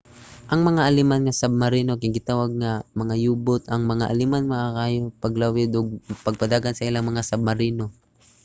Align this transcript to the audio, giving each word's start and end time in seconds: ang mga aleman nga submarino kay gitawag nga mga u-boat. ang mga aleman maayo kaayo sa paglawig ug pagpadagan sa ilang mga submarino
ang 0.51 0.61
mga 0.69 0.81
aleman 0.89 1.21
nga 1.23 1.37
submarino 1.41 1.93
kay 1.97 2.11
gitawag 2.17 2.51
nga 2.61 2.71
mga 3.01 3.15
u-boat. 3.31 3.63
ang 3.67 3.81
mga 3.91 4.09
aleman 4.13 4.49
maayo 4.51 4.73
kaayo 4.77 4.99
sa 5.07 5.19
paglawig 5.23 5.71
ug 5.79 5.87
pagpadagan 6.25 6.73
sa 6.75 6.87
ilang 6.89 7.05
mga 7.07 7.25
submarino 7.29 7.85